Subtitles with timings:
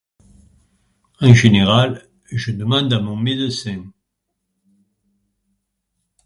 [1.19, 3.85] En général, je demande à mon médecin